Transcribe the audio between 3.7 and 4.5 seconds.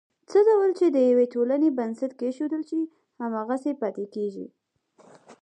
پاتې کېږي.